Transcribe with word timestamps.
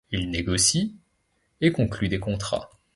Il 0.09 0.31
négocie 0.31 0.99
et 1.61 1.71
conclut 1.71 2.09
des 2.09 2.19
contrats. 2.19 2.71